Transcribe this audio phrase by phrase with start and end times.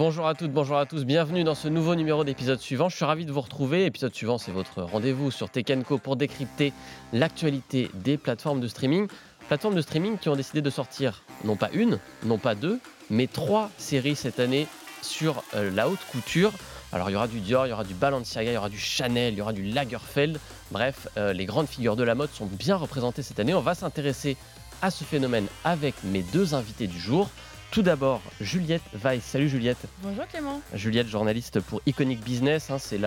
[0.00, 2.88] Bonjour à toutes, bonjour à tous, bienvenue dans ce nouveau numéro d'épisode suivant.
[2.88, 3.84] Je suis ravi de vous retrouver.
[3.84, 6.72] Épisode suivant, c'est votre rendez-vous sur Tekenco pour décrypter
[7.12, 9.08] l'actualité des plateformes de streaming.
[9.48, 12.80] Plateformes de streaming qui ont décidé de sortir non pas une, non pas deux,
[13.10, 14.66] mais trois séries cette année
[15.02, 16.52] sur euh, la haute couture.
[16.92, 18.78] Alors il y aura du Dior, il y aura du Balenciaga, il y aura du
[18.78, 20.40] Chanel, il y aura du Lagerfeld.
[20.70, 23.52] Bref, euh, les grandes figures de la mode sont bien représentées cette année.
[23.52, 24.38] On va s'intéresser
[24.80, 27.28] à ce phénomène avec mes deux invités du jour.
[27.70, 29.22] Tout d'abord, Juliette Weiss.
[29.22, 29.78] Salut Juliette.
[30.02, 30.60] Bonjour Clément.
[30.74, 32.68] Juliette, journaliste pour Iconic Business.
[32.70, 32.98] hein, c'est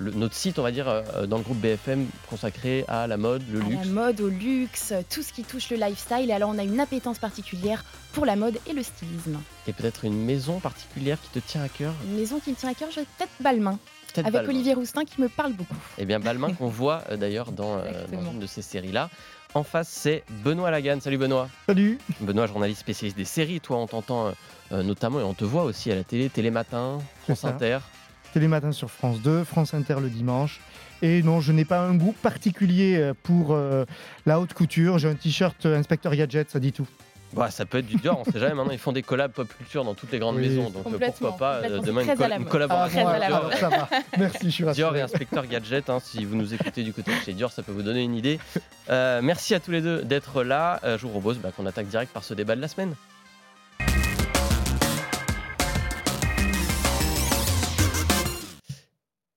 [0.00, 3.60] notre site, on va dire, euh, dans le groupe BFM consacré à la mode, le
[3.60, 3.86] À luxe.
[3.86, 6.28] la mode, au luxe, tout ce qui touche le lifestyle.
[6.30, 9.38] Et alors, on a une appétence particulière pour la mode et le stylisme.
[9.66, 11.94] Et peut-être une maison particulière qui te tient à cœur.
[12.06, 13.78] Une maison qui me tient à cœur, je vais peut-être Balmain,
[14.12, 14.48] Peut-être avec Balmain.
[14.50, 15.74] Olivier Roustin qui me parle beaucoup.
[15.98, 19.10] Eh bien, Balmain qu'on voit euh, d'ailleurs dans, euh, une de ces séries-là.
[19.54, 20.98] En face, c'est Benoît Lagan.
[21.00, 21.48] Salut Benoît.
[21.68, 23.60] Salut Benoît, journaliste spécialiste des séries.
[23.60, 24.32] Toi, on t'entend euh,
[24.72, 27.48] euh, notamment et on te voit aussi à la télé, Télématin, France ça.
[27.50, 27.78] Inter.
[28.34, 30.60] Télématin sur France 2, France Inter le dimanche.
[31.02, 33.84] Et non, je n'ai pas un goût particulier euh, pour euh,
[34.26, 34.98] la haute couture.
[34.98, 36.86] J'ai un t-shirt euh, Inspecteur Gadget, ça dit tout.
[37.34, 38.54] Bah, ça peut être du Dior, on sait jamais.
[38.54, 40.48] Maintenant, ils font des collabs pop culture dans toutes les grandes Oui.
[40.48, 40.70] maisons.
[40.70, 42.06] Donc, pourquoi pas euh, demain une,
[42.38, 42.48] mode.
[42.48, 43.44] collaboration la Dior.
[43.44, 43.54] mode.
[43.54, 43.88] ça va.
[44.18, 45.00] Merci, je suis Dior et.
[45.00, 47.82] Inspecteur Gadget, hein, si vous nous écoutez du côté de chez Dior, ça peut vous
[47.82, 48.38] donner une idée.
[48.88, 50.80] Euh, merci à tous les deux d'être là.
[50.84, 52.94] Euh, je vous propose bah, qu'on attaque direct par ce débat de la semaine.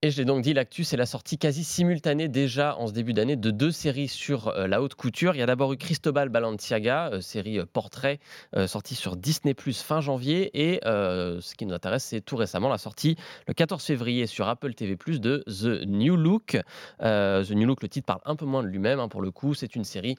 [0.03, 3.13] Et je l'ai donc dit, l'actu, c'est la sortie quasi simultanée déjà en ce début
[3.13, 5.33] d'année de deux séries sur euh, la haute couture.
[5.33, 8.19] Il y a d'abord eu Cristobal Balenciaga, euh, série euh, portrait,
[8.67, 10.51] sortie sur Disney Plus fin janvier.
[10.53, 13.15] Et ce qui nous intéresse, c'est tout récemment la sortie
[13.47, 16.59] le 14 février sur Apple TV Plus de The New Look.
[16.99, 19.55] The New Look, le titre parle un peu moins de lui-même hein, pour le coup.
[19.55, 20.15] C'est une série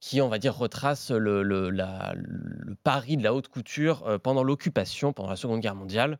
[0.00, 5.30] qui, on va dire, retrace le, le- Paris de la haute couture pendant l'occupation, pendant
[5.30, 6.18] la Seconde Guerre mondiale,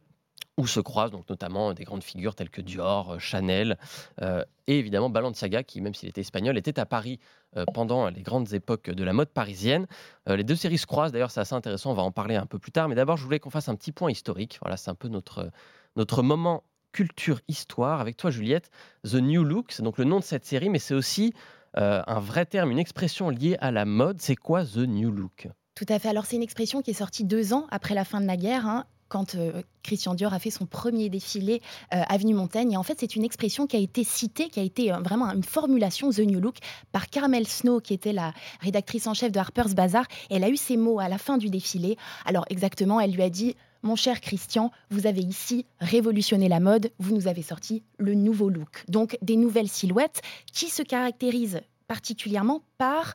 [0.59, 3.79] où se croisent donc notamment des grandes figures telles que Dior, euh, Chanel
[4.21, 7.21] euh, et évidemment Balenciaga, qui, même s'il était espagnol, était à Paris
[7.57, 9.87] euh, pendant les grandes époques de la mode parisienne.
[10.27, 12.59] Les deux séries se croisent, d'ailleurs, c'est assez intéressant, on va en parler un peu
[12.59, 12.89] plus tard.
[12.89, 14.59] Mais d'abord, je voulais qu'on fasse un petit point historique.
[14.61, 15.51] Voilà, c'est un peu notre,
[15.97, 18.01] notre moment culture-histoire.
[18.01, 18.71] Avec toi, Juliette,
[19.05, 21.33] The New Look, c'est donc le nom de cette série, mais c'est aussi
[21.75, 24.21] un vrai terme, une expression liée à la mode.
[24.21, 25.49] C'est quoi The New Look?
[25.75, 26.09] Tout à fait.
[26.09, 28.67] Alors, c'est une expression qui est sortie deux ans après la fin de la guerre.
[28.67, 31.61] hein, quand euh, Christian Dior a fait son premier défilé
[31.95, 32.73] euh, Avenue Montaigne.
[32.73, 35.27] Et en fait, c'est une expression qui a été citée, qui a été euh, vraiment
[35.27, 36.57] une formulation The New Look
[36.93, 40.05] par Carmel Snow, qui était la rédactrice en chef de Harper's Bazaar.
[40.31, 41.97] Et elle a eu ces mots à la fin du défilé.
[42.25, 46.91] Alors exactement, elle lui a dit mon cher Christian, vous avez ici révolutionné la mode,
[46.99, 48.85] vous nous avez sorti le nouveau look.
[48.89, 50.21] Donc des nouvelles silhouettes
[50.53, 53.15] qui se caractérisent particulièrement par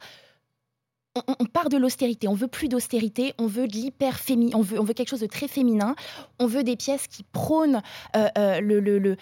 [1.16, 4.20] on, part de l'austérité, on veut plus d'austérité, on veut de l'hyper
[4.56, 5.96] on veut, on veut quelque chose de très féminin,
[6.40, 7.82] on veut des pièces qui prônent
[8.16, 9.18] euh, euh, le, le, le,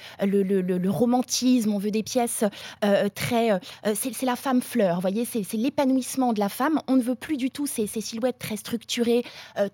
[0.61, 2.45] le, romantisme, on veut des pièces
[2.85, 3.59] euh, très...
[3.93, 7.37] c'est la femme fleur, vous voyez, c'est l'épanouissement de la femme, on ne veut plus
[7.37, 9.23] du tout ces, ces silhouettes très structurées,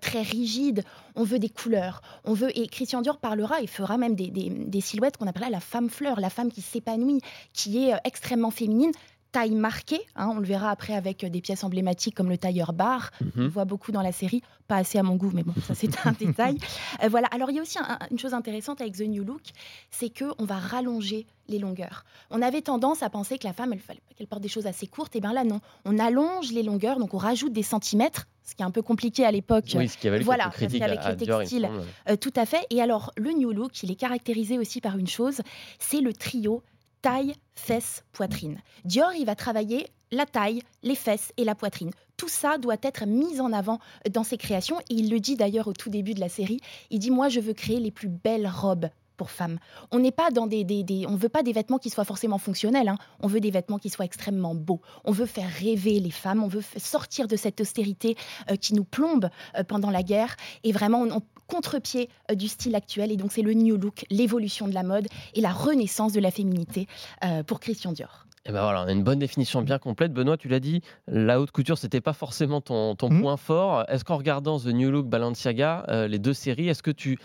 [0.00, 0.82] très rigides,
[1.14, 2.56] on veut des couleurs, on veut...
[2.58, 5.88] Et Christian Dior parlera et fera même des, des- des silhouettes qu'on appellera la femme
[5.90, 7.20] fleur, la femme qui s'épanouit,
[7.52, 8.92] qui est extrêmement féminine,
[9.32, 12.72] taille marquée, hein, on le verra après avec euh, des pièces emblématiques comme le tailleur
[12.72, 15.52] bar, on le voit beaucoup dans la série, pas assez à mon goût, mais bon,
[15.66, 16.56] ça c'est un détail.
[17.02, 17.26] Euh, voilà.
[17.28, 19.42] Alors il y a aussi un- une chose intéressante avec The New Look,
[19.90, 22.04] c'est que on va rallonger les longueurs.
[22.30, 23.80] On avait tendance à penser que la femme, elle
[24.16, 27.12] qu'elle porte des choses assez courtes, et bien là non, on allonge les longueurs, donc
[27.14, 29.72] on rajoute des centimètres, ce qui est un peu compliqué à l'époque.
[29.76, 31.68] Oui, ce qui avait Voilà, critiques parce à, les Dior, textiles.
[32.08, 32.66] Euh, tout à fait.
[32.70, 35.42] Et alors, le New Look, il est caractérisé aussi par une chose,
[35.78, 36.62] c'est le trio
[37.02, 38.60] taille, fesses, poitrine.
[38.84, 41.90] Dior, il va travailler la taille, les fesses et la poitrine.
[42.16, 43.78] Tout ça doit être mis en avant
[44.10, 44.80] dans ses créations.
[44.90, 46.60] Et il le dit d'ailleurs au tout début de la série.
[46.90, 48.88] Il dit, moi, je veux créer les plus belles robes
[49.18, 49.58] pour femmes.
[49.90, 52.88] On n'est pas dans des, des, on veut pas des vêtements qui soient forcément fonctionnels.
[52.88, 52.96] hein.
[53.20, 54.80] On veut des vêtements qui soient extrêmement beaux.
[55.04, 56.42] On veut faire rêver les femmes.
[56.42, 58.16] On veut sortir de cette austérité
[58.50, 62.76] euh, qui nous plombe euh, pendant la guerre et vraiment on contre-pied euh, du style
[62.76, 63.10] actuel.
[63.10, 66.30] Et donc c'est le new look, l'évolution de la mode et la renaissance de la
[66.30, 66.86] féminité
[67.24, 68.24] euh, pour Christian Dior.
[68.46, 70.12] Et ben voilà, on a une bonne définition bien complète.
[70.12, 73.20] Benoît, tu l'as dit, la haute couture, c'était pas forcément ton, ton Mhm.
[73.20, 73.84] point fort.
[73.88, 77.18] Est-ce qu'en regardant The New Look, Balenciaga, euh, les deux séries, est-ce que tu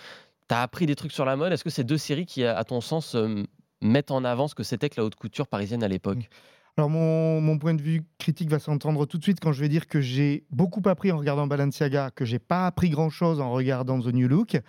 [0.50, 1.54] as appris des trucs sur la mode?
[1.54, 3.44] Est-ce que ces deux séries qui, à ton sens, euh,
[3.82, 6.30] mettent en avant ce que c'était que la haute couture parisienne à l'époque?
[6.78, 9.70] Alors mon, mon point de vue critique va s'entendre tout de suite quand je vais
[9.70, 14.00] dire que j'ai beaucoup appris en regardant Balenciaga, que j'ai pas appris grand-chose en regardant
[14.00, 14.60] The New Look.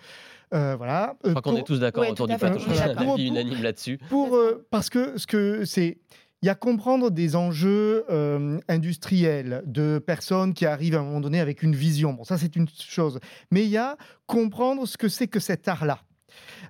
[0.53, 1.15] Euh, voilà.
[1.23, 2.59] Je Euh, crois qu'on pour- est tous d'accord Ouais, autour du plateau.
[2.59, 3.97] Je crois unanime là-dessus.
[4.09, 5.97] pour euh, parce que ce que c'est
[6.43, 11.21] il y a comprendre des enjeux euh, industriels, de personnes qui arrivent à un moment
[11.21, 12.13] donné avec une vision.
[12.13, 13.19] Bon, ça, c'est une chose.
[13.49, 13.97] Mais il y a
[14.27, 15.97] comprendre ce que c'est que cet art-là.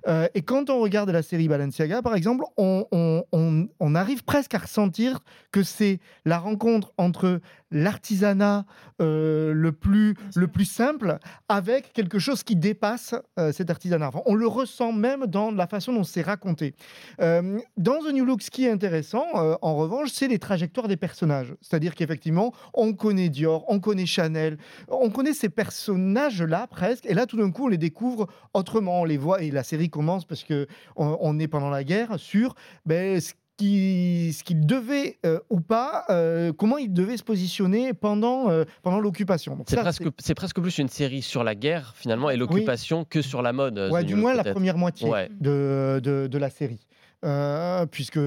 [0.06, 4.58] Euh, et quand on regarde la série Balenciaga, par exemple, on, on, arrive presque à
[4.58, 5.20] ressentir
[5.52, 7.40] que c'est la rencontre entre
[7.70, 8.64] l'artisanat
[9.00, 11.18] euh, le, plus, le plus simple
[11.48, 14.10] avec quelque chose qui dépasse euh, cet artisanat.
[14.26, 16.74] on le ressent même dans la façon dont c'est raconté.
[17.18, 19.26] dans The New Look, ce qui est intéressant,
[19.62, 21.54] en revanche, c'est les trajectoires des personnages.
[21.60, 24.58] C'est-à-dire qu'effectivement, on connaît Dior, on connaît Chanel,
[24.88, 29.04] on connaît ces personnages-là presque, et là, tout d'un coup, on les découvre autrement, on
[29.04, 30.66] les voit, et la série commence parce que
[30.96, 32.54] on, est pendant la guerre sur
[32.84, 38.64] ben, ce qu'il devait euh, ou pas, euh, comment il devait se positionner pendant, euh,
[38.82, 39.58] pendant l'occupation.
[39.66, 43.42] C'est presque, c'est presque plus une série sur la guerre finalement et l'occupation que sur
[43.42, 43.78] la mode.
[43.90, 45.10] Ouais, du moins la première moitié
[45.40, 46.80] de, de, de, la série.
[47.26, 48.20] Euh, puisque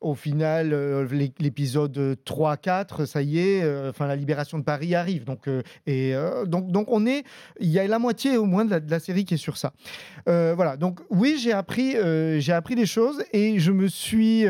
[0.00, 1.06] au final, euh,
[1.38, 5.24] l'épisode 3-4, ça y est, euh, enfin la libération de Paris arrive.
[5.24, 5.48] Donc,
[5.86, 6.14] et,
[6.46, 7.24] donc, donc on est,
[7.60, 9.72] il y a la moitié au moins de la, série qui est sur ça.
[10.26, 10.76] voilà.
[10.76, 11.94] Donc oui, j'ai appris,
[12.40, 14.46] j'ai appris des choses et je me suis,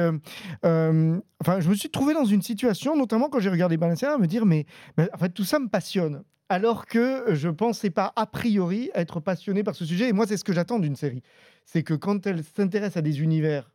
[0.63, 4.27] enfin, je me suis trouvé dans une situation, notamment quand j'ai regardé Balenciaga, à me
[4.27, 4.67] dire mais,
[4.99, 9.21] en fait tout ça me passionne alors que je ne pensais pas a priori être
[9.21, 10.11] passionné par ce sujet.
[10.11, 11.23] Et moi, c'est ce que j'attends d'une série.
[11.65, 13.72] C'est que quand elle s'intéresse à des univers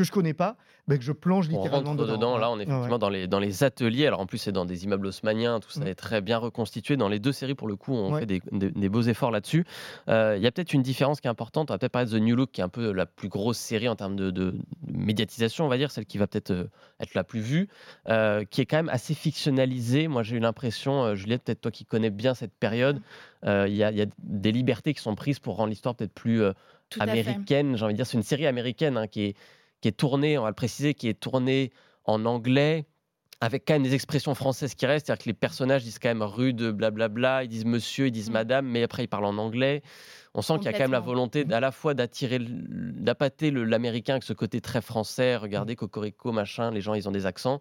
[0.00, 0.56] que je connais pas,
[0.88, 2.38] ben que je plonge littéralement dedans.
[2.38, 4.06] Là, on est effectivement dans, les, dans les ateliers.
[4.06, 6.96] Alors en plus, c'est dans des immeubles haussmanniens, tout ça est très bien reconstitué.
[6.96, 9.66] Dans les deux séries, pour le coup, on fait des, des, beaux efforts là-dessus.
[10.08, 11.70] Euh, il y a peut-être une différence qui est importante.
[11.70, 13.58] On va peut-être parler de The New Look, qui est un peu la plus grosse
[13.58, 14.54] série en termes de, de,
[14.88, 16.64] médiatisation, on va dire, celle qui va peut-être euh,
[16.98, 17.68] être la plus vue,
[18.08, 20.08] euh, qui est quand même assez fictionnalisée.
[20.08, 23.00] Moi, j'ai eu l'impression, Juliette, peut-être toi qui connais bien cette période,
[23.44, 26.42] il y, y, a des libertés qui sont prises pour rendre l'histoire peut-être plus
[26.98, 27.76] américaine.
[27.76, 29.36] J'ai envie de dire, c'est une série américaine hein, qui est
[29.80, 31.70] qui est tourné, on va le préciser, qui est tourné
[32.04, 32.86] en anglais,
[33.40, 36.22] avec quand même des expressions françaises qui restent, c'est-à-dire que les personnages disent quand même
[36.22, 38.34] rude, blablabla, ils disent monsieur, ils disent mm.
[38.34, 39.82] madame, mais après ils parlent en anglais.
[40.34, 44.14] On sent qu'il y a quand même la volonté à la fois d'attirer, d'appâter l'américain
[44.14, 47.60] avec ce côté très français, regardez Cocorico, machin, les gens ils ont des accents,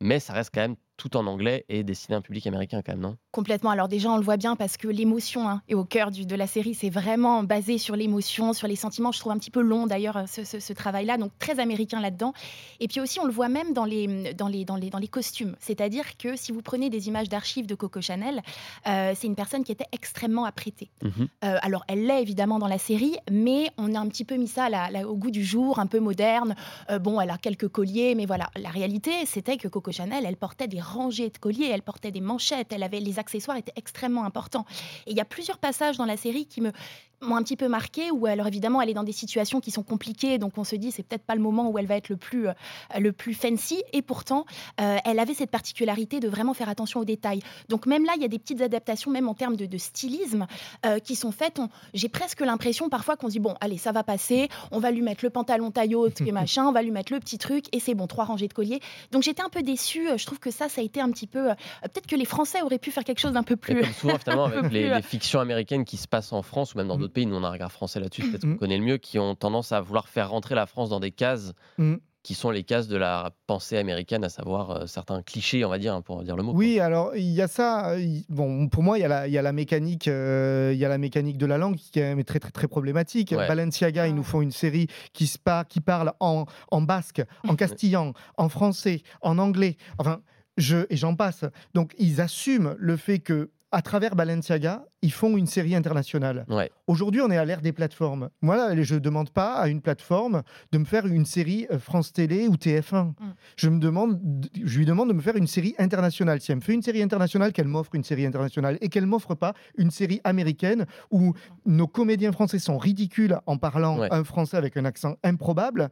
[0.00, 2.92] mais ça reste quand même tout en anglais et destiné à un public américain quand
[2.92, 3.16] même, non?
[3.30, 3.70] Complètement.
[3.70, 6.34] Alors déjà, on le voit bien parce que l'émotion hein, est au cœur du, de
[6.34, 6.74] la série.
[6.74, 9.12] C'est vraiment basé sur l'émotion, sur les sentiments.
[9.12, 12.32] Je trouve un petit peu long d'ailleurs euh, ce, travail-là, donc très américain là-dedans.
[12.80, 15.06] Et puis aussi, on le voit même dans les, dans les, dans les, dans les
[15.06, 15.54] costumes.
[15.60, 18.42] C'est-à-dire que si vous prenez des images d'archives de Coco Chanel,
[18.88, 20.90] euh, c'est une personne qui était extrêmement apprêtée.
[21.02, 21.28] Mhm.
[21.44, 24.48] Euh, alors, elle l'est évidemment dans la série, mais on a un petit peu mis
[24.48, 24.68] ça
[25.06, 26.56] au goût du jour, un peu moderne.
[27.00, 28.50] bon, elle a quelques colliers, mais voilà.
[28.56, 32.20] La réalité, c'était que Coco Chanel, elle portait des rangée de colliers, elle portait des
[32.20, 34.66] manchettes, elle avait les accessoires étaient extrêmement importants.
[35.06, 36.72] Et il y a plusieurs passages dans la série qui me
[37.20, 39.82] m'ont un petit peu marqué où alors évidemment elle est dans des situations qui sont
[39.82, 42.16] compliquées donc on se dit c'est peut-être pas le moment où elle va être le
[42.16, 42.52] plus euh,
[42.98, 43.82] le plus fancy.
[43.92, 44.44] Et pourtant
[44.80, 47.40] euh, elle avait cette particularité de vraiment faire attention aux détails.
[47.68, 50.46] Donc même là il y a des petites adaptations même en termes de, stylisme
[50.86, 51.60] euh, qui sont faites.
[51.94, 54.48] J'ai presque l'impression parfois qu'on dit bon allez ça va passer.
[54.70, 56.66] On va lui mettre le pantalon taille haute et machin.
[56.66, 58.80] On va lui mettre le petit truc et c'est bon trois rangées de colliers.
[59.12, 60.08] Donc j'étais un peu déçue.
[60.16, 61.48] Je trouve que ça ça a été un petit peu
[61.82, 64.44] peut-être que les Français auraient pu faire quelque chose d'un peu plus comme souvent finalement
[64.46, 67.07] avec les, les, fictions américaines qui se passent en France ou même dans mm.
[67.08, 69.18] D'autres pays, nous on a un regard français là-dessus, peut-être qu'on connaît le mieux, qui
[69.18, 71.94] ont tendance à vouloir faire rentrer la France dans des cases mm.
[72.22, 75.78] qui sont les cases de la pensée américaine, à savoir euh, certains clichés, on va
[75.78, 76.52] dire, hein, pour dire le mot.
[76.54, 77.94] Oui, alors il y a ça.
[78.28, 80.88] bon, pour moi, il y, a la, y a la mécanique, euh, il y a
[80.88, 83.34] la mécanique de la langue qui est très très très problématique.
[83.34, 85.38] Balenciaga, ils nous font une série qui se
[85.68, 89.76] qui parle en, en basque, en castillan, en français, en anglais.
[89.98, 90.20] Enfin.
[90.56, 91.44] Je, et j'en passe.
[91.72, 96.46] Donc, ils assument le fait que à travers Balenciaga, ils font une série internationale.
[96.86, 98.30] Aujourd'hui, on est à l'ère des plateformes.
[98.42, 102.12] Moi, je ne demande pas à une plateforme de me faire une série euh, France
[102.12, 103.04] Télé ou TF1.
[103.04, 103.14] Mm.
[103.56, 104.20] Je, me demande,
[104.64, 106.40] je lui demande de me faire une série internationale.
[106.40, 109.08] Si elle me fait une série internationale, qu'elle m'offre une série internationale et qu'elle ne
[109.08, 111.34] m'offre pas une série américaine où
[111.66, 115.90] nos comédiens français sont ridicules en parlant un français avec un accent improbable.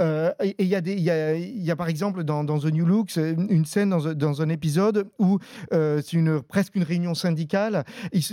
[0.00, 3.64] Euh, et il y, a y, y, a par exemple dans, The New Looks une
[3.64, 5.38] scène dans, un épisode où
[5.72, 7.84] euh, c'est une, presque une réunion syndicale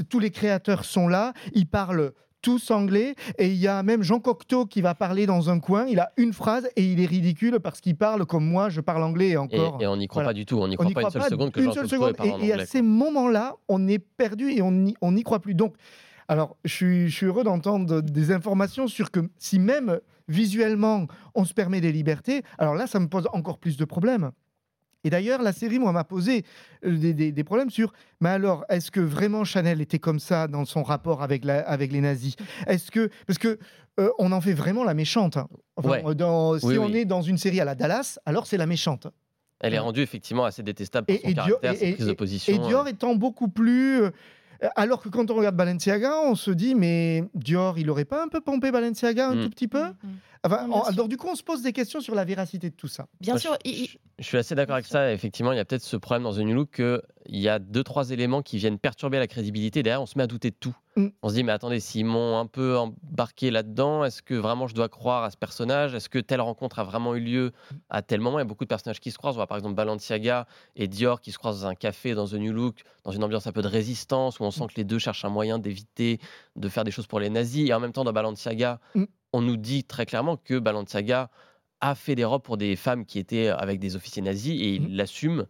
[0.10, 2.12] tous les créateurs sont là, ils parlent
[2.42, 3.16] tous anglais.
[3.40, 6.12] Et il y a même Jean Cocteau qui va parler dans un coin, il a
[6.16, 9.38] une phrase et il est ridicule parce qu'il parle comme moi, je parle anglais et
[9.38, 9.82] encore.
[9.82, 11.62] Et, on n'y croit pas du tout, on n'y croit, pas une seule seconde que
[11.62, 14.72] Jean Cocteau parle et, et à ces moments-là, on est perdu et on
[15.12, 15.56] n'y croit plus.
[15.56, 15.76] Donc,
[16.28, 21.46] alors, je suis, je suis heureux d'entendre des informations sur que si même visuellement on
[21.46, 24.32] se permet des libertés, alors là, ça me pose encore plus de problèmes.
[25.06, 26.44] Et d'ailleurs, la série, moi, m'a posé
[26.84, 30.82] euh, des, problèmes sur, mais alors, est-ce que vraiment Chanel était comme ça dans son
[30.82, 32.36] rapport avec, la, avec les nazis?
[32.66, 33.60] Est-ce que, parce que
[34.00, 35.38] euh, on en fait vraiment la méchante.
[35.38, 35.48] Hein.
[36.16, 39.08] dans, si on est dans une série à la Dallas, alors c'est la méchante.
[39.62, 42.54] Elle est rendue effectivement assez détestable pour son caractère, ses prises de position.
[42.54, 44.02] Et Dior étant beaucoup plus
[44.76, 48.28] alors que quand on regarde Balenciaga, on se dit, mais Dior, il aurait pas un
[48.28, 49.44] peu pompé Balenciaga un mm.
[49.44, 50.08] tout petit peu mm,
[50.46, 50.50] mm.
[50.50, 53.08] alors du coup, on se pose des questions sur la véracité de tout ça.
[53.20, 53.58] Bien sûr.
[53.66, 55.12] Je, suis assez d'accord avec ça.
[55.12, 57.84] Effectivement, il y a peut-être ce problème dans The New Look qu'il y a deux,
[57.84, 59.84] trois éléments qui viennent perturber la crédibilité.
[59.84, 60.76] Derrière, on se met à douter de tout.
[60.96, 61.08] Mm.
[61.22, 64.76] On se dit, mais attendez, s'ils m'ont un peu embarqué là-dedans, est-ce que vraiment je
[64.76, 65.94] dois croire à ce personnage?
[65.94, 67.52] Est-ce que telle rencontre a vraiment eu lieu
[67.90, 68.40] à tel moment?
[68.40, 69.36] Il y a beaucoup de personnages qui se croisent.
[69.36, 72.36] On voit par exemple Balenciaga et Dior qui se croisent dans un café, dans The
[72.36, 75.00] New Look, dans une ambiance un peu de résistance, où on sent que les deux
[75.00, 76.20] cherchent un moyen d'éviter
[76.56, 77.70] de faire des choses pour les nazis.
[77.70, 79.04] Et en même temps, dans Balenciaga, mm.
[79.34, 81.30] on nous dit très clairement que Balenciaga
[81.82, 84.84] a fait des robes pour des femmes qui étaient avec des officiers nazis et il
[84.84, 84.96] mm.
[84.96, 85.46] l'assume.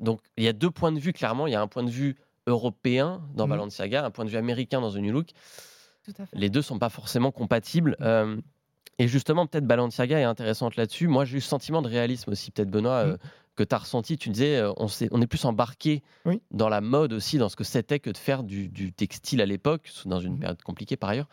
[0.00, 1.46] Donc il y a deux points de vue clairement.
[1.46, 2.16] Il y a un point de vue
[2.48, 3.50] européen dans mmh.
[3.50, 5.28] Balenciaga, un point de vue américain dans The New Look.
[6.32, 7.92] Les deux sont pas forcément compatibles.
[8.00, 8.04] Mmh.
[8.04, 8.36] Euh,
[8.98, 11.06] et justement, peut-être Balenciaga est intéressante là-dessus.
[11.06, 13.18] Moi, j'ai eu ce sentiment de réalisme aussi, peut-être Benoît, euh, mmh.
[13.56, 14.16] que tu as ressenti.
[14.16, 16.02] Tu disais, euh, on, est, on est plus embarqué
[16.50, 19.90] dans la mode aussi, dans ce que c'était que de faire du, textile à l'époque,
[20.06, 21.28] dans une période compliquée par ailleurs.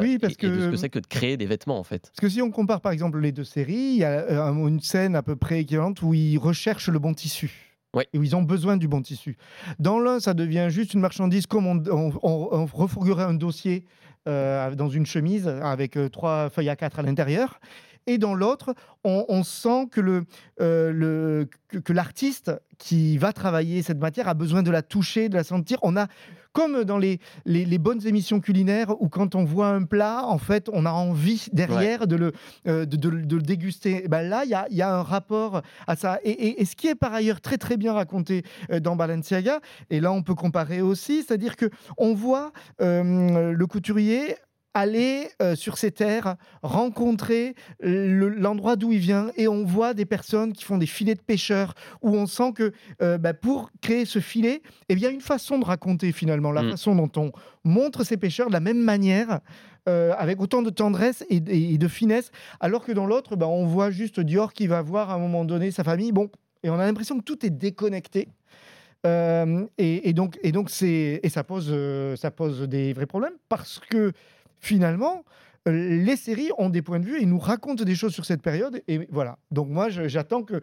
[0.00, 2.10] oui, parce que de ce que c'est que de créer des vêtements en fait.
[2.10, 5.14] Parce que si on compare par exemple les deux séries, il y a une scène
[5.14, 7.67] à peu près équivalente où ils recherchent le bon tissu.
[8.14, 9.36] Où ils ont besoin du bon tissu.
[9.78, 11.82] Dans l'un, ça devient juste une marchandise comme on,
[12.22, 13.84] on, refourguerait un dossier
[14.28, 17.60] euh, dans une chemise avec euh, trois feuilles à quatre à l'intérieur.
[18.08, 18.74] Et dans l'autre,
[19.04, 20.24] on, sent que, le,
[20.62, 21.48] euh, le,
[21.80, 25.78] que l'artiste qui va travailler cette matière a besoin de la toucher, de la sentir.
[25.82, 26.06] On a
[26.52, 30.68] comme dans les, les, bonnes émissions culinaires où quand on voit un plat, en fait,
[30.72, 32.32] on a envie derrière de, le,
[32.66, 34.06] euh, de, le déguster.
[34.08, 36.18] Ben là, il y a, y a, un rapport à ça.
[36.24, 39.60] Et, et, ce qui est par ailleurs très très bien raconté euh, dans Balenciaga,
[39.90, 44.34] et là on peut comparer aussi, c'est-à-dire que on voit euh, le couturier
[44.78, 50.52] aller euh, sur ces terres, rencontrer l'endroit d'où il vient, et on voit des personnes
[50.52, 54.20] qui font des filets de pêcheurs, où on sent que euh, bah, pour créer ce
[54.20, 56.70] filet, eh il y a une façon de raconter finalement, la mm.
[56.70, 57.32] façon dont on
[57.64, 59.40] montre ces pêcheurs de la même manière,
[59.88, 62.30] euh, avec autant de tendresse et, de finesse,
[62.60, 65.44] alors que dans l'autre, bah, on voit juste Dior qui va voir à un moment
[65.44, 66.30] donné sa famille, bon,
[66.62, 68.28] et on a l'impression que tout est déconnecté.
[69.04, 71.74] et, donc, et donc c'est et ça pose,
[72.16, 74.12] ça pose des vrais problèmes parce que
[74.60, 75.24] finalement,
[75.68, 78.42] euh, les séries ont des points de vue et nous racontent des choses sur cette
[78.42, 78.82] période.
[78.88, 79.38] Et voilà.
[79.50, 80.60] Donc moi, j'attends que.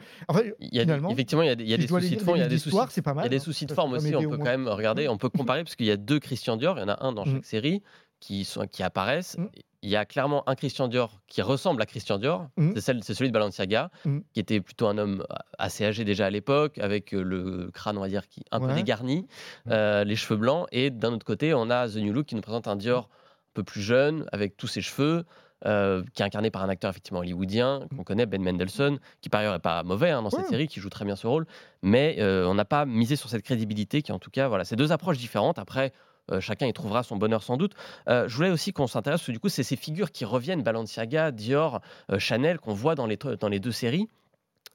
[1.11, 2.77] effectivement, il y a, des soucis de fond, il y a des soucis.
[2.89, 3.25] C'est pas mal.
[3.25, 4.15] Il y a des soucis de forme aussi.
[4.15, 6.77] On peut quand même regarder, on peut comparer parce qu'il y a deux Christian Dior.
[6.77, 7.33] Il y en a un dans mm.
[7.33, 7.83] chaque série
[8.19, 9.37] qui sont qui apparaissent.
[9.37, 9.47] Mm.
[9.81, 12.47] Il y a clairement un Christian Dior qui ressemble à Christian Dior.
[12.75, 13.91] C'est celui de Balenciaga,
[14.33, 15.23] qui était plutôt un homme
[15.59, 18.73] assez âgé déjà à l'époque, avec euh, le crâne, on va dire, qui un peu
[18.73, 19.27] dégarni,
[19.69, 20.65] euh, les cheveux blancs.
[20.71, 23.09] Et d'un autre côté, on a The New Look qui nous présente un Dior
[23.55, 25.25] peu plus jeune, avec tous ses cheveux,
[25.65, 29.39] euh, qui est incarné par un acteur effectivement hollywoodien qu'on connaît, Ben Mendelssohn, qui par
[29.41, 31.47] ailleurs n'est pas mauvais hein, dans cette série, qui joue très bien ce rôle,
[31.81, 34.75] mais euh, on n'a pas misé sur cette crédibilité qui en tout cas, voilà, c'est
[34.75, 35.57] deux approches différentes.
[35.57, 35.93] Après,
[36.31, 37.73] euh, chacun y trouvera son bonheur sans doute.
[38.07, 41.81] je voulais aussi qu'on s'intéresse, du coup, c'est ces figures qui reviennent, Balenciaga, Dior,
[42.19, 44.09] Chanel, qu'on voit dans les, dans les deux séries.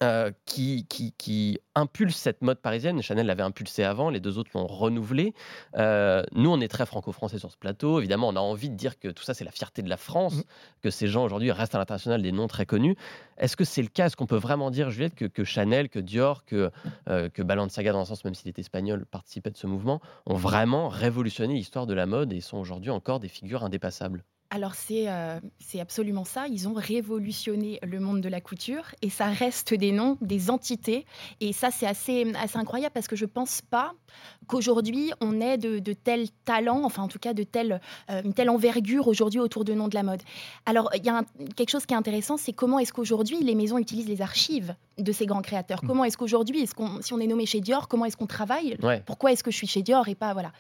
[0.03, 3.03] Euh, qui, qui, impulse cette mode parisienne.
[3.03, 5.35] Chanel l'avait impulsé avant, les deux autres l'ont renouvelé.
[5.77, 7.99] Euh, nous, on est très franco-français sur ce plateau.
[7.99, 10.37] Évidemment, on a envie de dire que tout ça, c'est la fierté de la France,
[10.37, 10.43] mmh.
[10.81, 12.97] que ces gens aujourd'hui restent à l'international des noms très connus.
[13.37, 14.07] Est-ce que c'est le cas?
[14.07, 16.71] Est-ce qu'on peut vraiment dire, Juliette, que, Chanel, que Dior, que,
[17.11, 20.35] euh, que Balenciaga, dans un sens, même s'il était espagnol, participait de ce mouvement, ont
[20.35, 24.25] vraiment révolutionné l'histoire de la mode et sont aujourd'hui encore des figures indépassables?
[24.51, 29.27] Alors euh, c'est absolument ça, ils ont révolutionné le monde de la couture et ça
[29.27, 31.07] reste des noms, des entités
[31.41, 33.95] et ça c'est assez, assez incroyable parce que je ne pense pas
[34.49, 37.81] qu'aujourd'hui on ait de, de tels talents, enfin en tout cas de telle,
[38.11, 40.23] euh, une telle envergure aujourd'hui autour de noms de la mode.
[40.67, 41.23] Alors il y a
[41.55, 45.13] quelque chose qui est intéressant, c'est comment est-ce qu'aujourd'hui les maisons utilisent les archives de
[45.13, 45.83] ces grands créateurs?
[45.83, 45.87] Mmh.
[45.87, 46.67] Comment est-ce qu'aujourd'hui, est
[47.01, 48.77] si on est nommé chez Dior, comment est-ce qu'on travaille?
[49.07, 50.53] Pourquoi est-ce que je suis chez Dior et pas voilà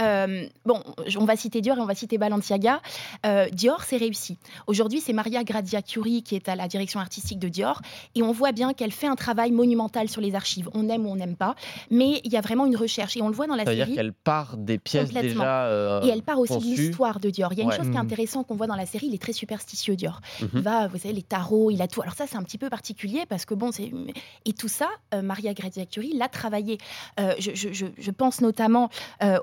[0.00, 0.82] euh, Bon,
[1.18, 2.80] on va citer Dior et on va citer Balenciaga.
[3.28, 4.38] Euh, Dior, c'est réussi.
[4.66, 7.80] Aujourd'hui, c'est Maria Grazia Curie qui est à la direction artistique de Dior
[8.14, 10.70] et on voit bien qu'elle fait un travail monumental sur les archives.
[10.72, 11.54] On aime ou on n'aime pas,
[11.90, 13.84] mais il y a vraiment une recherche et on le voit dans la Ça veut
[13.84, 17.52] dire qu'elle part des pièces déjà euh, et elle part aussi de l'histoire de Dior.
[17.52, 17.96] Il y a une chose qui est mmh.
[17.96, 20.20] intéressante qu'on voit dans la série, il est très superstitieux Dior.
[20.40, 22.00] Mmh il va, vous savez, les tarots, il a tout.
[22.02, 23.92] Alors ça, c'est un petit peu particulier parce que bon, c'est
[24.44, 26.78] et tout ça, euh, Maria Grazia Curie l'a travaillé.
[27.20, 28.88] Euh, je, pense notamment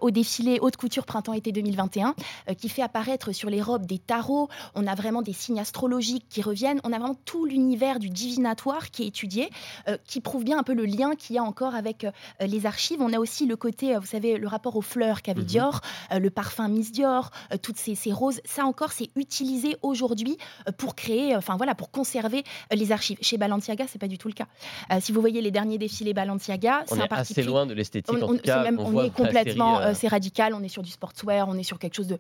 [0.02, 2.16] au défilé haute couture printemps-été 2021
[2.58, 6.42] qui fait apparaître sur les robes des tarots, on a vraiment des signes astrologiques qui
[6.42, 9.50] reviennent, on a vraiment tout l'univers du divinatoire qui est étudié,
[9.88, 12.66] euh, qui prouve bien un peu le lien qu'il y a encore avec euh, les
[12.66, 13.02] archives.
[13.02, 15.48] On a aussi le côté, vous savez, le rapport aux fleurs qu'avait mhm.
[15.48, 18.42] Dior, le parfum Miss Dior, toutes ces, ces, roses.
[18.46, 20.38] Ça encore, c'est utilisé aujourd'hui
[20.78, 23.18] pour créer, enfin voilà, pour conserver les archives.
[23.22, 24.48] Chez Balenciaga, c'est pas du tout le cas.
[25.00, 28.16] si vous voyez les derniers défilés Balenciaga, c'est un assez loin de l'esthétique.
[28.22, 28.38] On,
[28.78, 30.54] on, est complètement, c'est radical.
[30.54, 32.18] On est sur du sportswear, on est sur quelque chose de.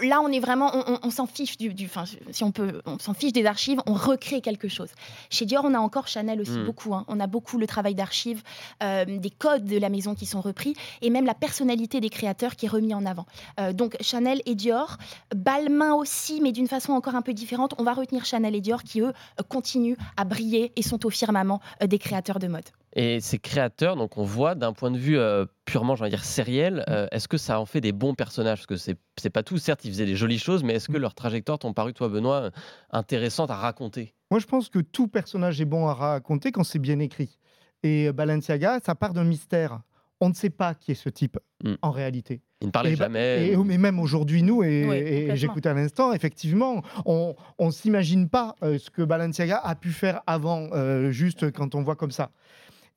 [0.00, 1.88] là, on est vraiment, on, s'en fiche du, du
[2.30, 4.90] si on peut, on s'en fiche des archives, on recrée quelque chose.
[5.30, 6.64] Chez Dior, on a encore Chanel aussi hmm.
[6.64, 6.94] beaucoup.
[6.94, 7.04] Hein.
[7.08, 8.42] On a beaucoup le travail d'archives,
[8.82, 12.56] euh, des codes de la maison qui sont repris, et même la personnalité des créateurs
[12.56, 13.26] qui est remis en avant.
[13.60, 14.98] Euh, donc Chanel et Dior,
[15.34, 17.74] Balmain aussi, mais d'une façon encore un peu différente.
[17.78, 19.12] On va retenir Chanel et Dior qui eux
[19.48, 22.64] continuent à briller et sont au firmament euh, des créateurs de mode.
[22.94, 26.84] Et ces créateurs, donc on voit d'un point de vue euh, purement, j'ai dire, sériel,
[26.88, 28.58] euh, est-ce que ça en fait des bons personnages?
[28.58, 30.98] Parce que c'est, c'est pas tout, certes, ils faisaient des jolies choses, mais est-ce que
[30.98, 31.02] mm.
[31.02, 32.50] leurs trajectoires t'ont paru, toi, Benoît,
[32.90, 34.14] intéressantes à raconter?
[34.30, 37.38] Moi, je pense que tout personnage est bon à raconter quand c'est bien écrit.
[37.82, 39.80] Et Balenciaga, ça part d'un mystère.
[40.20, 41.74] On ne sait pas qui est ce type mm.
[41.80, 42.42] en réalité.
[42.60, 43.48] Il ne parlait jamais.
[43.48, 48.78] Et, mais même aujourd'hui, nous, et, j'écoutais à l'instant, effectivement, on ne s'imagine pas euh,
[48.78, 50.68] ce que Balenciaga a pu faire avant,
[51.10, 52.30] juste quand on voit comme ça.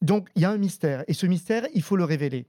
[0.02, 2.46] Donc il y a un mystère, et ce mystère, il faut le révéler.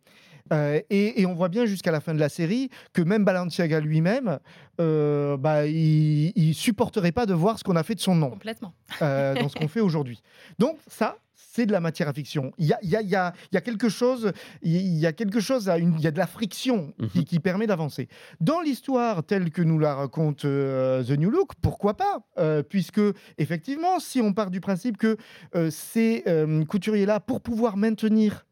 [0.52, 4.38] Euh, et, on voit bien jusqu'à la fin de la série que même Balenciaga lui-même,
[4.80, 8.30] euh, bah, il, supporterait pas de voir ce qu'on a fait de son nom.
[8.30, 8.74] Complètement.
[9.02, 10.22] Euh, dans ce qu'on fait aujourd'hui.
[10.58, 11.18] Donc ça,
[11.56, 12.52] c'est de la matière à fiction.
[12.58, 16.00] Il y a, y a, y a quelque chose, il y a quelque chose, il
[16.00, 17.24] y a de la friction mhm.
[17.24, 18.08] qui, permet d'avancer.
[18.40, 23.00] Dans l'histoire telle que nous la raconte euh, The New Look, pourquoi pas euh, Puisque
[23.38, 25.16] effectivement, si on part du principe que
[25.54, 26.24] euh, ces
[26.68, 28.45] couturiers-là, pour pouvoir maintenir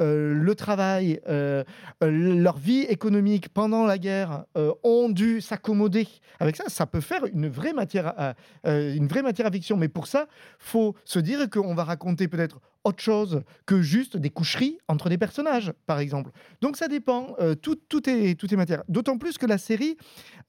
[0.00, 1.64] euh, le travail, euh,
[2.04, 4.44] euh, leur vie économique pendant la guerre
[4.82, 6.06] ont dû s'accommoder
[6.38, 6.64] avec ça.
[6.68, 9.76] Ça peut faire une vraie matière, à, une vraie matière à fiction.
[9.76, 10.26] Mais pour ça,
[10.58, 15.18] faut se dire qu'on va raconter peut-être autre chose que juste des coucheries entre des
[15.18, 16.30] personnages, par exemple.
[16.60, 18.82] Donc ça dépend, euh, tout, tout, est, tout est matière.
[18.88, 19.96] D'autant plus que la série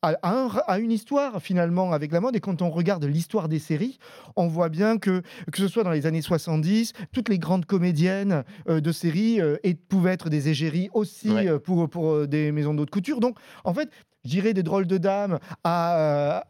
[0.01, 3.99] a, une histoire finalement avec la mode, et quand on regarde l'histoire des séries,
[4.35, 8.43] on voit bien que, que ce soit dans les années 70, toutes les grandes comédiennes
[8.69, 11.31] euh, de séries euh, et, pouvaient être des égéries aussi
[11.63, 13.19] pour, pour des maisons d'autres couture.
[13.19, 13.89] Donc en fait,
[14.23, 16.43] j'irai des drôles de dames à,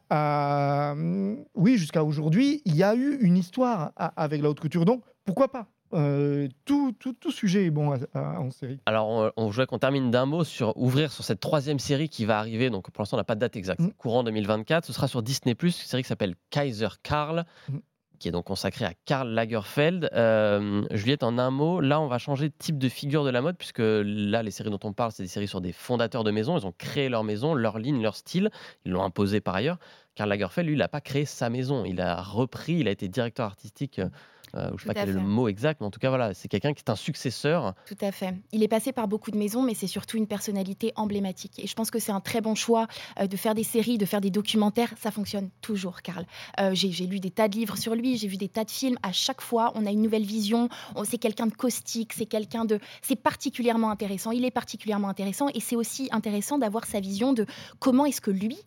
[1.55, 4.85] oui jusqu'à aujourd'hui, il y a eu une histoire avec la haute couture.
[4.85, 5.67] Donc pourquoi pas?
[5.93, 8.79] Euh, tout, tout, tout, sujet est bon en série.
[8.85, 12.25] Alors, on, on voudrait qu'on termine d'un mot sur ouvrir sur cette troisième série qui
[12.25, 12.69] va arriver.
[12.69, 13.79] Donc, pour l'instant, on n'a pas de date exacte.
[13.79, 13.91] Mm.
[13.97, 14.85] Courant 2024.
[14.85, 17.45] Ce sera sur Disney, une série qui s'appelle Kaiser Karl.
[17.67, 17.77] Mm.
[18.19, 20.09] qui est donc consacrée à Karl Lagerfeld.
[20.13, 23.41] Euh, Juliette, en un mot, là, on va changer de type de figure de la
[23.41, 26.31] mode, puisque là, les séries dont on parle, c'est des séries sur des fondateurs de
[26.31, 26.57] maisons.
[26.57, 28.51] Ils ont créé leur maison, leur ligne, leur style.
[28.85, 29.79] Ils l'ont imposé par ailleurs.
[30.13, 31.83] Karl Lagerfeld, lui, il n'a pas créé sa maison.
[31.85, 33.99] Il a repris, il a été directeur artistique.
[33.99, 34.09] Euh,
[34.55, 36.33] euh, je ne sais pas quel est le mot exact, mais en tout cas, voilà,
[36.33, 37.73] c'est quelqu'un qui est un successeur.
[37.87, 38.35] Tout à fait.
[38.51, 41.59] Il est passé par beaucoup de maisons, mais c'est surtout une personnalité emblématique.
[41.59, 42.87] Et je pense que c'est un très bon choix
[43.19, 44.93] euh, de faire des séries, de faire des documentaires.
[44.99, 46.25] Ça fonctionne toujours, Karl.
[46.59, 48.97] Euh, j'ai lu des tas de livres sur lui, j'ai vu des tas de films.
[49.03, 50.69] À chaque fois, on a une nouvelle vision.
[51.03, 52.79] C'est quelqu'un de caustique, c'est quelqu'un de.
[53.01, 54.31] C'est particulièrement intéressant.
[54.31, 55.47] Il est particulièrement intéressant.
[55.53, 57.45] Et c'est aussi intéressant d'avoir sa vision de
[57.79, 58.57] comment est-ce que lui,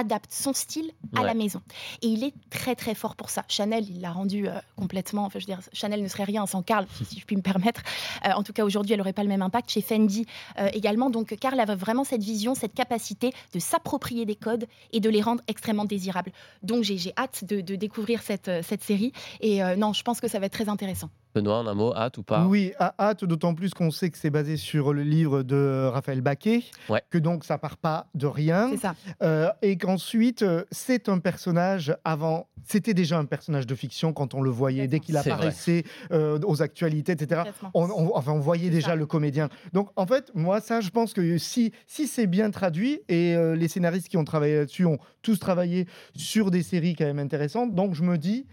[0.00, 1.60] adapte son style à la maison.
[2.02, 3.44] Et il est très très fort pour ça.
[3.48, 5.24] Chanel, il l'a rendu euh, complètement.
[5.24, 7.82] Enfin, je veux dire, Chanel ne serait rien sans Karl, si je puis me permettre.
[8.24, 9.70] Euh, en tout cas, aujourd'hui, elle n'aurait pas le même impact.
[9.70, 10.26] Chez Fendi
[10.58, 11.10] euh, également.
[11.10, 15.20] Donc, Karl avait vraiment cette vision, cette capacité de s'approprier des codes et de les
[15.20, 16.32] rendre extrêmement désirables.
[16.62, 19.12] Donc, j'ai hâte de, découvrir cette, cette série.
[19.40, 21.10] Et non, je pense que ça va être très intéressant.
[21.34, 24.56] Benoît, un mot, hâte ou pas Oui, hâte, d'autant plus qu'on sait que c'est basé
[24.56, 26.64] sur le livre de Raphaël Baquet,
[27.10, 28.70] que donc ça part pas de rien.
[28.70, 29.56] C'est ça.
[29.62, 32.48] et qu'ensuite, euh, c'est un personnage avant.
[32.64, 36.62] C'était déjà un personnage de fiction quand on le voyait, dès qu'il apparaissait euh, aux
[36.62, 37.42] actualités, etc.
[37.74, 39.48] On, enfin, on voyait déjà le comédien.
[39.72, 43.56] Donc, en fait, moi, ça, je pense que si, si c'est bien traduit, et euh,
[43.56, 47.74] les scénaristes qui ont travaillé là-dessus ont tous travaillé sur des séries quand même intéressantes,
[47.74, 48.46] donc je me dis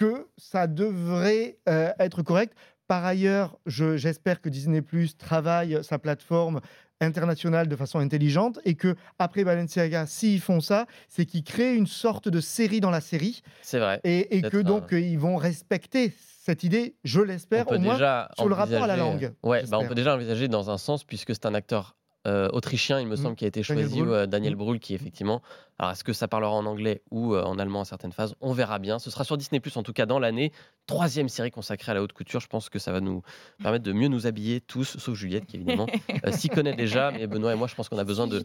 [0.00, 2.54] que ça devrait être correct.
[2.88, 6.60] Par ailleurs, j'espère que Disney Plus travaille sa plateforme
[7.00, 11.86] internationale de façon intelligente et que après Balenciaga, s'ils font ça, c'est qu'ils créent une
[11.86, 13.42] sorte de série dans la série.
[13.62, 14.00] C'est vrai.
[14.04, 18.82] Et, que donc ils vont respecter cette idée, je l'espère, au moins sur le rapport
[18.82, 19.32] à la langue.
[19.42, 23.06] Ouais, bah on peut déjà envisager dans un sens puisque c'est un acteur autrichien, il
[23.06, 25.42] me semble, qui a été choisi, Daniel Brühl, qui effectivement
[25.80, 28.34] alors, est-ce que ça parlera en anglais ou en allemand à certaines phases?
[28.42, 28.98] On verra bien.
[28.98, 30.52] Ce sera sur Disney, en tout cas dans l'année.
[30.86, 32.38] Troisième série consacrée à la haute couture.
[32.38, 33.22] Je pense que ça va nous
[33.62, 35.86] permettre de mieux nous habiller tous, sauf Juliette, qui évidemment
[36.32, 37.12] s'y connaît déjà.
[37.12, 38.44] Mais Benoît et moi, je pense qu'on a besoin de,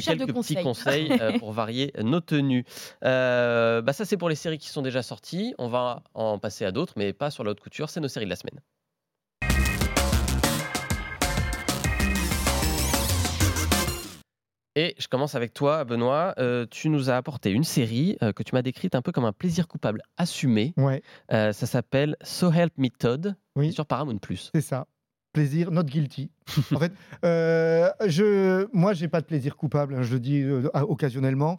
[0.00, 2.64] quelques petits conseils pour varier nos tenues.
[3.02, 5.56] bah ça, c'est pour les séries qui sont déjà sorties.
[5.58, 7.90] On va en passer à d'autres, mais pas sur la haute couture.
[7.90, 8.60] C'est nos séries de la semaine.
[14.78, 16.34] Et je commence avec toi, Benoît.
[16.38, 19.24] Euh, tu nous as apporté une série euh, que tu m'as décrite un peu comme
[19.24, 20.72] un plaisir coupable assumé.
[20.76, 21.02] Ouais.
[21.32, 23.72] Euh, ça s'appelle So Help Me Todd oui.
[23.72, 24.20] sur Paramount+.
[24.54, 24.86] C'est ça.
[25.32, 26.30] Plaisir, not guilty.
[26.72, 26.92] en fait,
[27.24, 29.96] je, moi, j'ai pas de plaisir coupable.
[29.96, 31.56] Hein, je le dis occasionnellement.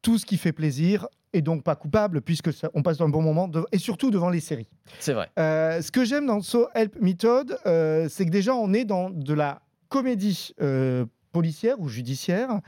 [0.00, 3.20] Tout ce qui fait plaisir est donc pas coupable puisque ça, on passe un bon
[3.20, 4.70] moment et surtout devant les séries.
[4.98, 5.28] C'est vrai.
[5.36, 7.54] ce que j'aime dans So Help Me Todd,
[8.08, 10.54] c'est que déjà on est dans de la comédie
[11.32, 12.60] policière ou judiciaire.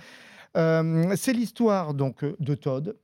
[0.57, 2.97] Euh, c'est l'histoire donc de Todd.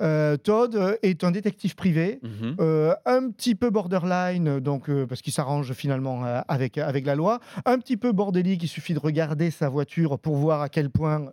[0.00, 2.56] Euh, Todd est un détective privé, mhm.
[2.60, 7.78] euh, un petit peu borderline, donc parce qu'il s'arrange finalement avec avec la loi, un
[7.78, 8.62] petit peu bordélique.
[8.62, 11.32] Il suffit de regarder sa voiture pour voir à quel point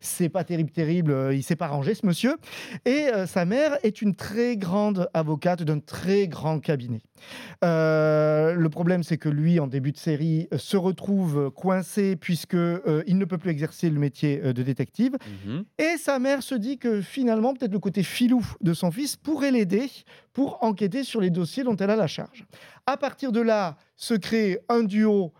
[0.00, 1.30] c'est pas terrible, terrible.
[1.32, 2.36] Il s'est pas rangé ce monsieur.
[2.84, 7.00] Et sa mère est une très grande avocate d'un très grand cabinet.
[7.64, 13.02] Euh, le problème, c'est que lui, en début de série, se retrouve coincé puisque euh,
[13.06, 15.16] il ne peut plus exercer le métier euh, de détective.
[15.46, 15.64] Mhm.
[15.78, 19.50] Et sa mère se dit que finalement, peut-être le côté filou de son fils pourrait
[19.50, 19.90] l'aider
[20.32, 22.44] pour enquêter sur les dossiers dont elle a la charge.
[22.86, 25.32] À partir de là, se crée un duo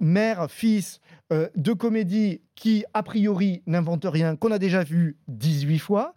[0.00, 6.14] mère-fils de comédie qui, a priori, n'invente rien, qu'on a déjà vu 18 fois.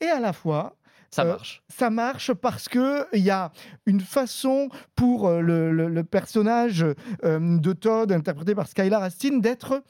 [0.00, 0.76] Et à la fois,
[1.14, 1.62] ça euh, marche.
[1.68, 3.52] ça marche parce que il y a
[3.84, 6.84] une façon pour euh, le, personnage
[7.24, 9.82] euh, de Todd, interprété par Skylar Astin, d'être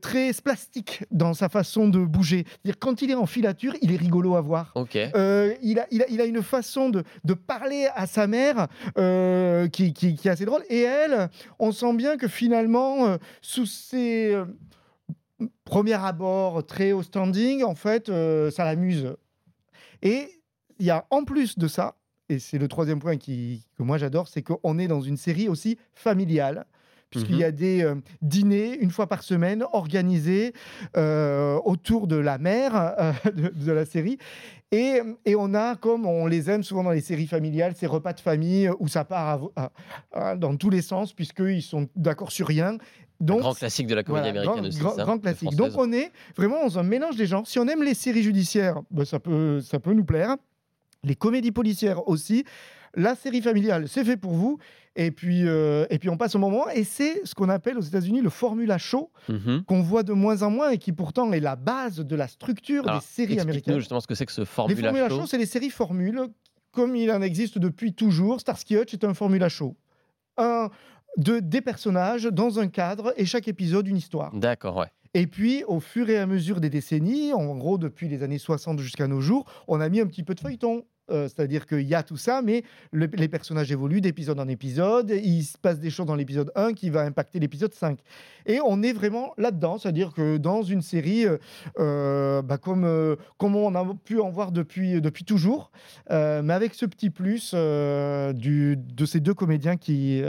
[0.00, 2.44] très plastique dans sa façon de bouger.
[2.64, 4.72] dire quand il est en filature, il est rigolo à voir.
[4.74, 4.94] Ok.
[4.96, 8.66] il, a, il, a, il, a, une façon de, de parler à sa mère
[9.72, 10.62] qui, qui, qui, est assez drôle.
[10.68, 14.36] Et elle, on sent bien que finalement, sous ses
[15.64, 18.10] premiers abords très haut standing, en fait,
[18.50, 19.14] ça l'amuse.
[20.02, 20.36] Et
[20.78, 21.96] il y a en plus de ça,
[22.28, 25.48] et c'est le troisième point qui, que moi j'adore, c'est qu'on est dans une série
[25.48, 26.66] aussi familiale
[27.10, 27.56] puisqu'il y a mhm.
[27.56, 30.52] des euh, dîners une fois par semaine organisés
[30.96, 34.18] euh, autour de la mère euh, de, la série.
[34.72, 38.12] Et, et, on a, comme on les aime souvent dans les séries familiales, ces repas
[38.12, 39.50] de famille où ça part
[40.36, 42.76] dans tous les sens, puisqu'ils sont d'accord sur rien.
[43.20, 44.80] Donc, grand classique de la comédie américaine aussi.
[44.80, 45.54] Grand, classique.
[45.54, 47.46] Donc on est vraiment dans un mélange des genres.
[47.46, 50.36] Si on aime les séries judiciaires, ben, ça, peut, ça peut nous plaire
[51.06, 52.44] les comédies policières aussi.
[52.94, 54.58] La série familiale, c'est fait pour vous.
[54.98, 56.68] Et puis, euh, et puis on passe au moment.
[56.70, 59.64] Et c'est ce qu'on appelle aux États-Unis le formula show, mhm.
[59.64, 62.84] qu'on voit de moins en moins et qui pourtant est la base de la structure
[62.84, 63.78] des séries américaines.
[63.78, 65.26] justement ce que c'est que ce formula, les formula show.
[65.26, 66.22] c'est les séries formules,
[66.72, 68.40] comme il en existe depuis toujours.
[68.40, 69.76] Starsky Hutch est un formula show.
[70.38, 70.70] Un,
[71.18, 74.34] de, des personnages dans un cadre et chaque épisode une histoire.
[74.34, 74.88] D'accord, ouais.
[75.14, 78.80] Et puis, au fur et à mesure des décennies, en gros depuis les années 60
[78.80, 80.84] jusqu'à nos jours, on a mis un petit peu de feuilleton.
[81.10, 85.10] Euh, c'est-à-dire qu'il y a tout ça, mais les personnages évoluent d'épisode en épisode.
[85.10, 87.98] Il se passe des choses dans l'épisode 1 qui va impacter l'épisode 5.
[88.46, 91.38] Et on est vraiment là-dedans, c'est-à-dire que dans une série, euh,
[91.78, 95.70] euh, bah, comme, comme on a pu en voir depuis, depuis toujours,
[96.10, 100.22] mais avec ce petit plus du, de ces deux comédiens qui,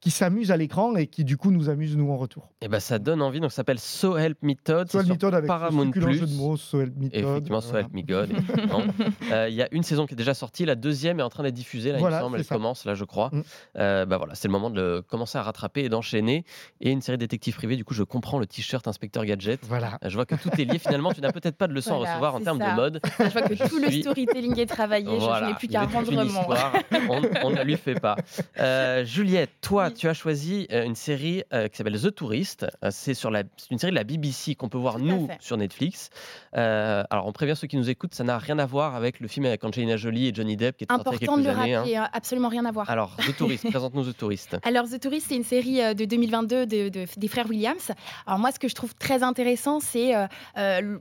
[0.00, 2.50] qui s'amusent à l'écran et qui du coup nous amusent nous en retour.
[2.60, 4.90] Et bah, ça donne envie, donc ça s'appelle So Help Me Todd.
[4.90, 6.14] So Help Me Todd avec Paramount Plus.
[6.14, 7.24] jeu de mots, So Help Me Todd.
[7.24, 8.30] Effectivement, So Help Me God.
[9.48, 11.54] Il y a une saison qui est déjà sortie, la deuxième est en train d'être
[11.54, 13.30] diffusée, là, il me semble, elle commence, là, je crois.
[13.32, 13.42] Mm.
[13.78, 16.44] Euh, bah voilà, c'est le moment de commencer à rattraper et d'enchaîner.
[16.80, 19.60] Et une série de détectives privés, du coup, je comprends le t-shirt Inspecteur Gadget.
[19.64, 19.98] Voilà.
[20.04, 20.78] Euh, je vois que tout est lié.
[20.78, 23.00] Finalement, tu n'as peut-être pas de leçon à recevoir en termes de mode.
[23.18, 27.44] Je vois que tout le storytelling est travaillé, je n'ai plus qu'à rendre mon.
[27.44, 28.16] on, ne lui fait pas.
[28.58, 32.66] Euh, Juliette, toi, tu as choisi une série qui s'appelle The Tourist.
[32.90, 36.10] c'est sur la, une série de la BBC qu'on peut voir, nous, sur Netflix.
[36.52, 39.46] alors, on prévient ceux qui nous écoutent, ça n'a rien à voir avec le film
[39.46, 42.08] avec Angelina Jolie et Johnny Depp qui est Important de le rappeler, hein.
[42.12, 42.88] absolument rien à voir.
[42.90, 44.56] Alors, The Tourist, présente-nous The Tourist.
[44.64, 47.90] Alors, The Tourist, c'est une série euh, de 2022 de, des frères Williams.
[48.26, 50.14] Alors, moi, ce que je trouve très intéressant, c'est.
[50.14, 50.26] Euh,
[50.58, 50.98] euh,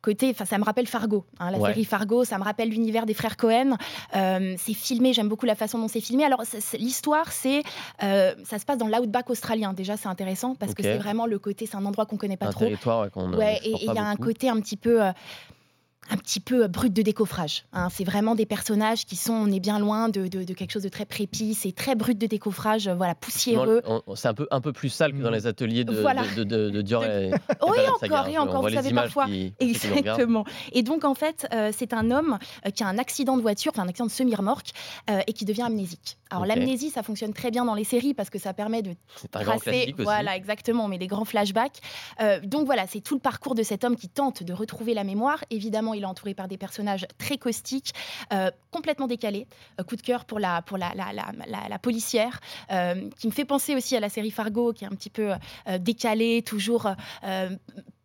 [0.00, 3.36] côté, ça me rappelle Fargo, hein, la série Fargo, ça me rappelle l'univers des frères
[3.36, 3.76] Cohen.
[4.12, 6.24] c'est filmé, j'aime beaucoup la façon dont c'est filmé.
[6.24, 6.42] Alors
[6.76, 7.62] l'histoire, c'est,
[8.00, 9.72] ça se passe dans l'outback australien.
[9.72, 12.46] Déjà, c'est intéressant parce que c'est vraiment le côté, c'est un endroit qu'on connaît pas
[12.46, 12.64] un trop.
[12.64, 15.00] Territoire qu'on ouais, et il y a un côté un petit peu
[16.10, 17.64] un petit peu brut de décoffrage.
[17.72, 17.88] Hein.
[17.90, 21.06] C'est vraiment des personnages qui sont, on est bien loin de, quelque chose de très
[21.06, 23.82] précis, c'est très brut de décoffrage, voilà, poussiéreux.
[24.14, 25.92] C'est un peu, un peu plus sale que dans les ateliers de,
[26.44, 27.04] de, Dior.
[27.04, 27.30] Et,
[27.62, 29.26] oui, encore, et encore, vous savez parfois.
[29.60, 30.44] Exactement.
[30.72, 33.72] Et donc, en fait, euh, c'est un homme euh, qui a un accident de voiture,
[33.74, 34.72] enfin un accident de semi-remorque,
[35.10, 36.18] euh, et qui devient amnésique.
[36.30, 38.94] Alors, l'amnésie, ça fonctionne très bien dans les séries parce que ça permet de
[39.30, 39.94] tracer.
[39.98, 41.80] Voilà, exactement, mais des grands flashbacks.
[42.44, 45.44] donc, voilà, c'est tout le parcours de cet homme qui tente de retrouver la mémoire.
[45.50, 47.92] Évidemment, il est entouré par des personnages très caustiques,
[48.32, 49.46] euh, complètement décalés.
[49.80, 51.12] Euh, coup de cœur pour la, pour la, la,
[51.68, 54.90] la, policière, euh, qui me fait penser aussi à la série Fargo, qui est un
[54.90, 55.32] petit peu
[55.80, 56.88] décalée, toujours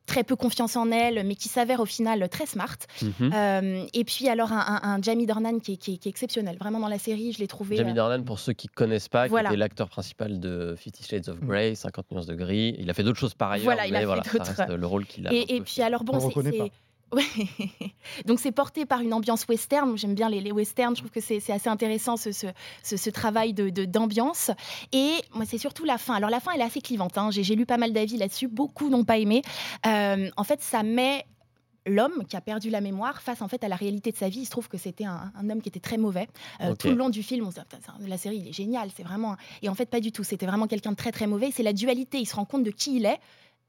[0.06, 2.78] très peu confiance en elle, mais qui s'avère au final très smart.
[3.02, 3.88] Mhm.
[3.93, 7.34] et puis alors un, Jamie Dornan qui est, qui, est, exceptionnel, vraiment dans la série,
[7.34, 7.76] je l'ai trouvé.
[7.76, 11.30] Jamie Dornan, pour ceux qui ne connaissent pas, qui était l'acteur principal de Fifty Shades
[11.30, 12.76] of Grey, 50 nuances de gris.
[12.80, 14.69] Il a fait d'autres choses par ailleurs, voilà, il mais a voilà, fait ça reste
[14.71, 15.34] le rôle qu'il a.
[15.34, 16.71] Et, et puis alors bon, c'est
[17.12, 17.24] Ouais.
[18.26, 19.98] Donc c'est porté par une ambiance western.
[19.98, 20.96] J'aime bien les, les, westerns.
[20.96, 22.48] Je trouve que c'est assez intéressant ce, ce,
[22.84, 24.52] ce, travail de d'ambiance.
[24.91, 26.15] Et moi c'est surtout la fin.
[26.15, 27.17] Alors la fin elle est assez clivante.
[27.17, 27.30] Hein.
[27.32, 28.48] J'ai lu pas mal d'avis là-dessus.
[28.48, 29.41] Beaucoup n'ont pas aimé.
[29.86, 31.26] Euh, en fait ça met
[31.88, 34.41] l'homme qui a perdu la mémoire face en fait à la réalité de sa vie.
[34.41, 36.28] Il se trouve que c'était un, homme qui était très mauvais.
[36.62, 39.04] Euh, tout le long du film, on se dit, la série, il est génial, c'est
[39.04, 39.36] vraiment.
[39.62, 40.24] Et en fait, pas du tout.
[40.24, 41.52] C'était vraiment quelqu'un de très très mauvais.
[41.52, 42.20] C'est la dualité.
[42.20, 43.20] Il se rend compte de qui il est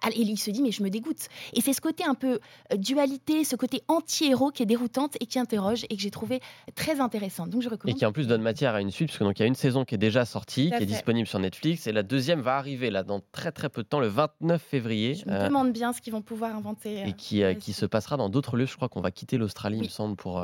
[0.06, 1.28] et il se dit, mais je me dégoûte.
[1.54, 2.38] Et c'est ce côté un peu
[2.72, 6.40] euh, dualité, ce côté anti-héros qui est déroutante et qui interroge et que j'ai trouvé
[6.74, 7.46] très intéressant.
[7.46, 7.96] Donc je recommande.
[7.96, 9.84] Et qui en plus donne matière à une suite, parce qu'il y a une saison
[9.84, 13.02] qui est déjà sortie, qui est disponible sur Netflix, et la deuxième va arriver là
[13.02, 15.14] dans très très peu de temps, le 29 février.
[15.14, 17.08] Je me euh, demande bien ce qu'ils vont pouvoir inventer.
[17.08, 18.66] et qui, euh, qui se passera dans d'autres lieux.
[18.66, 20.42] Je crois qu'on va quitter l'Australie, il me semble, pour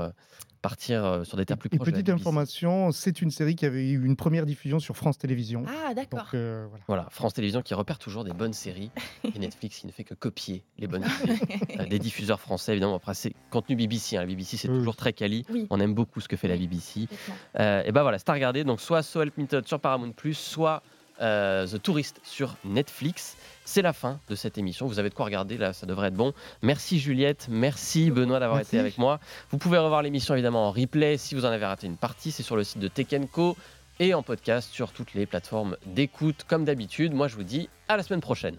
[0.64, 1.86] partir euh, sur des terres plus proches.
[1.88, 5.66] Et petite information, c'est une série qui avait eu une première diffusion sur France Télévisions.
[5.68, 6.30] Ah d'accord.
[6.32, 7.06] Euh, voilà.
[7.10, 8.90] France Télévisions qui repère toujours des bonnes séries
[9.34, 11.38] et Netflix qui ne fait que copier les bonnes séries
[11.80, 12.96] euh, des diffuseurs français évidemment.
[12.96, 14.20] Après c'est contenu BBC, hein.
[14.20, 15.44] la BBC c'est toujours très quali.
[15.68, 17.00] On aime beaucoup ce que fait la BBC.
[17.02, 18.64] et ben voilà, c'est à regarder.
[18.64, 20.82] Donc soit So Help Me sur Paramount soit
[21.18, 23.36] The Tourist sur Netflix.
[23.64, 24.86] C'est la fin de cette émission.
[24.86, 26.34] Vous avez de quoi regarder là, ça devrait être bon.
[26.62, 29.20] Merci Juliette, merci Benoît d'avoir été avec moi.
[29.50, 32.30] Vous pouvez revoir l'émission évidemment en replay si vous en avez raté une partie.
[32.30, 33.56] C'est sur le site de Tekenco
[34.00, 37.14] et en podcast sur toutes les plateformes d'écoute comme d'habitude.
[37.14, 38.58] Moi je vous dis à la semaine prochaine.